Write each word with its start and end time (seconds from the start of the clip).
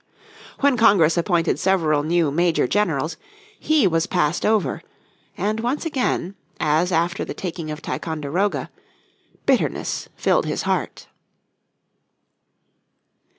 When 0.61 0.77
Congress 0.77 1.15
appointed 1.15 1.59
several 1.59 2.01
new 2.01 2.31
Major 2.31 2.65
Generals 2.67 3.17
he 3.59 3.85
was 3.85 4.07
passed 4.07 4.47
over, 4.47 4.81
and 5.37 5.59
once 5.59 5.85
again, 5.85 6.33
as 6.59 6.91
after 6.91 7.23
the 7.23 7.35
taking 7.35 7.69
of 7.69 7.83
Ticonderoga, 7.83 8.71
bitterness 9.45 10.09
filled 10.15 10.47
his 10.47 10.63
heart. 10.63 11.05